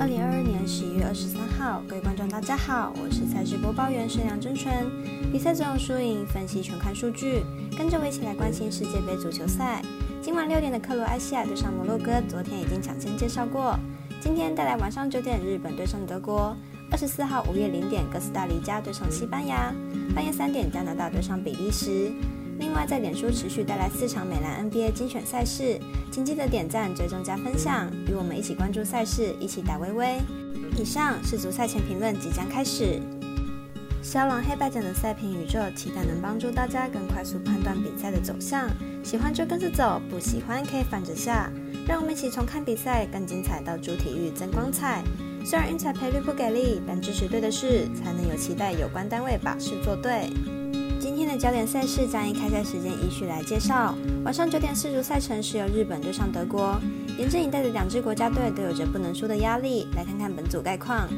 [0.00, 4.72] 二零二二年十一月二十三号，各位观众大家好，我是赛事播报员沈良真纯。
[5.32, 7.42] 比赛总有输赢，分析全看数据，
[7.76, 9.82] 跟着我一起来关心世界杯足球赛。
[10.22, 13.78] 今晚六点的克罗埃西亚对上摩洛哥，昨天已经抢先介绍过。
[14.20, 16.56] 今天带来晚上九点日本对上德国，
[16.90, 19.74] 二十四号午夜零点哥斯达黎加对上西班牙，
[20.14, 22.12] 半夜三点加拿大对上比利时。
[22.58, 25.78] 另外，在脸书持续带来四场美兰 NBA 精选赛事，
[26.10, 30.18] 请记得点赞、追踪、加分享，与我们一起关注赛事，一起打微微。
[30.76, 33.00] 以上是足赛前评论，即将开始。
[34.02, 38.68] 肖朗黑白奖的赛评宇宙，期待能帮助大家更快速判断比赛的走向。
[39.04, 41.50] 喜欢就跟着走，不喜欢可以反着下。
[41.86, 45.02] 让我们一起从看比赛，更精彩到主体育增光彩。
[45.44, 50.30] 虽然运彩赔率不给力，但支持对的事，才能有期待有关单位把事做对。
[51.00, 53.94] 今天的焦点赛事将以开赛时间依序来介绍。
[54.24, 56.76] 晚上九点四足赛程是由日本对上德国，
[57.16, 59.86] 严阵以待的两支国家队都有着不能输的压力。
[59.94, 61.08] 来看看本组概况。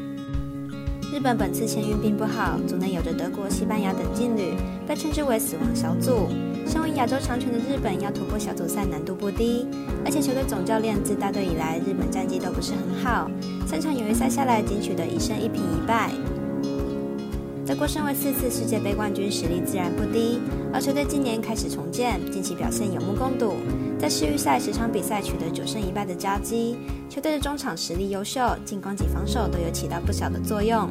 [1.13, 4.55] 日本本次签运并不好，组内有着德国、西班牙等劲旅，
[4.87, 6.29] 被称之为死亡小组。
[6.67, 9.67] 身为亚洲强权的日本，要突破小组赛难度不低。
[10.05, 13.29] 而且球队总教练自大队以来，日本战绩都不是很好，
[13.67, 16.11] 三场友谊赛下来仅取得一胜一平一败。
[17.71, 20.41] 德国身为四次世界杯冠军，实力自然不低。
[20.75, 23.55] 而球队今年开始重建，近期表现有目共睹，
[23.97, 26.77] 在世预赛十场比赛取得九胜一败的佳绩。
[27.09, 30.91] 球队的中场实力优秀，进攻及防守都有起到不小的作用。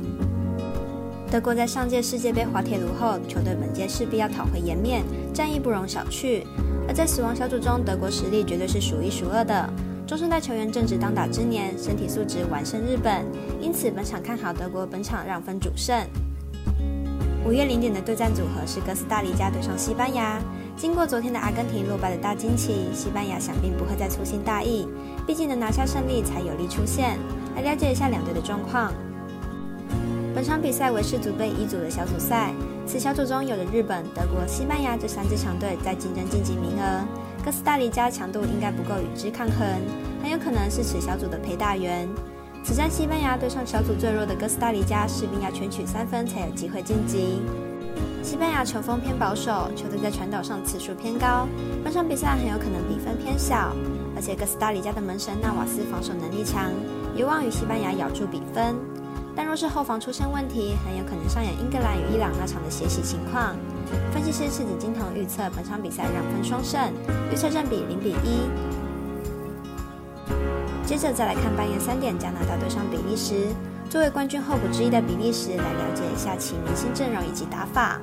[1.30, 6.46] 德国在上届世界杯滑铁卢后，球队本届势必要讨回颜面，战役不容小觑。
[6.88, 9.70] 而在死亡小组中，德国实力绝对是数一数二的。
[10.08, 13.26] 中生代球员正值当打之年，身体素质完胜日本，
[13.60, 15.94] 因此本场看好德国本场让分主胜。
[17.46, 20.40] 五月零点的对战组合是哥斯达黎加对上西班牙。
[20.76, 24.88] 经过昨天的阿根廷落败的大惊奇，西班牙想必不会再粗心大意，
[25.26, 27.18] 毕竟能拿下胜利才有力出线。
[27.56, 28.94] 来了解一下两队的状况。
[30.36, 32.54] 本场比赛为世足杯一组的小组赛，
[32.86, 37.04] 此小组中有着日本、德国、西班牙这三支强队在竞争晋级名额。
[37.44, 39.68] 哥斯达黎加强度应该不够与之抗衡，
[40.22, 42.08] 很有可能是此小组的陪大员。
[42.64, 47.42] 此战西班牙对上小组最弱的哥斯达黎加，士兵要全取三分才有机会晋级。
[48.22, 51.48] 西班牙球风偏保守，球队在传导上次数偏高，
[51.84, 53.74] 本场比赛很有可能比分偏小。
[54.16, 56.70] 而且哥斯达黎加的门神纳瓦斯防守能力强，
[57.16, 58.76] 有望与西班牙咬住比分。
[59.36, 63.56] 但若是后防出现问题，很有可能上演英格兰与伊朗那场的血洗情况。
[64.12, 66.92] 分析师赤井金童预测本场比赛让分双胜，
[67.32, 68.44] 预测占比零比一。
[70.90, 73.50] 接着再来看半夜三点加拿大对上比利时，
[73.92, 78.02] 作为冠军候补之一的比利时，来了解一下其明星阵容以及打法。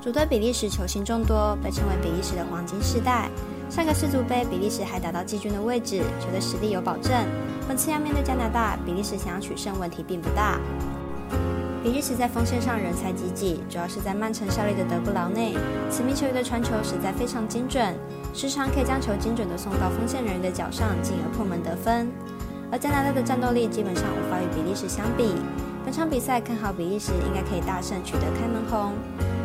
[0.00, 3.28] 主队比利时球星众多，被称为比利时的黄金世代。
[3.68, 7.12] 上个世足杯，比利时还打到季军的位置，球队实力有保证。
[7.66, 10.60] 本次要面对加拿大，比利时想要取胜问题并不大。
[11.84, 15.54] 比利时在锋线上人才济济，主要是在曼城效力的德布劳内，
[15.90, 17.94] 此名球员的传球实在非常精准，
[18.32, 22.10] 时常可以将球精准的送到锋线人员的脚上，进而破门得分。
[22.72, 25.34] 而加拿大的战斗力基本上无法与比利时相比，
[25.84, 28.94] 本场比赛看好比利时应该可以大胜，取得开门红。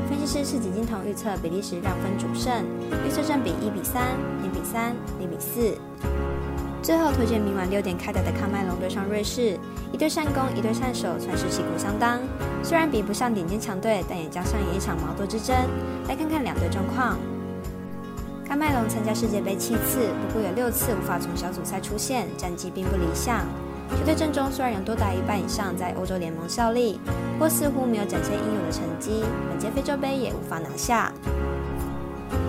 [0.07, 2.63] 分析师是几金童预测比利时让分主胜，
[3.05, 5.75] 预测正比一比三、零比三、零比四。
[6.89, 9.55] 最后推荐明晚六点开打的喀麦隆对上瑞士，
[9.93, 12.19] 一对善攻，一对善守，算是旗鼓相当。
[12.63, 15.55] 虽然比不上顶尖强队，但也将上演一场矛盾之争。
[16.07, 17.15] 来看看两队状况。
[18.49, 23.45] 喀麦隆参加世界杯七次，不过有六次无法从小组赛出线，战绩并不理想。
[23.91, 26.99] 球队阵中虽然有多达一半以上在欧洲联盟效力，
[27.33, 31.13] 不过似乎没有展现应有的成绩，本届非洲杯也无法拿下。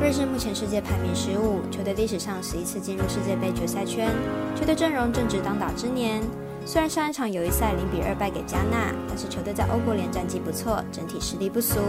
[0.00, 4.08] 瑞士目前世界排名十五，球队历史上十一次进入世界杯决赛圈，
[4.56, 6.22] 球队阵容正值当打之年。
[6.64, 11.80] 虽然上一场友谊赛零比二败给加纳，但是球队在欧国联战绩不错，整体实力不俗。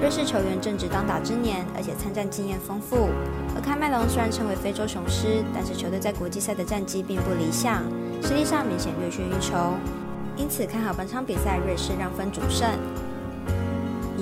[0.00, 3.08] 瑞士球员正值当打之年，而且参战经验丰富。
[3.54, 7.84] 而喀麦隆虽然称为非洲雄狮，但是球队在国际赛的战绩并不理想，
[8.20, 9.54] 实力上明显略逊一筹。
[10.36, 12.68] 因此看好本场比赛瑞士让分主胜。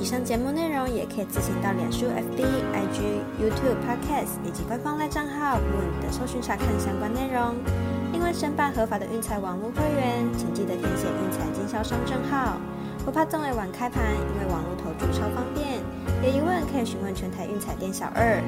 [0.05, 7.57] 以上节目内容也可以自行到脸书、FB、IG、YouTube、Podcast 以及官方赖账号 Moon 的搜寻查看相关内容。
[8.13, 12.59] 另外，申办合法的运彩网络会员，请记得填写运彩经销商证号。
[13.03, 15.81] 不怕中尾晚开盘，因为网络投注超方便。
[16.23, 18.43] 有疑问可以询问全台运彩店小二。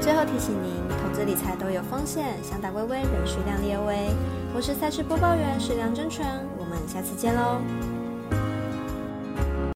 [0.00, 0.70] 最后提醒您，
[1.02, 4.14] 投资理财都有风险，想打微微，仍需量力而为。
[4.54, 6.24] 我是赛事播报员石梁真纯，
[6.56, 8.01] 我们下次见喽。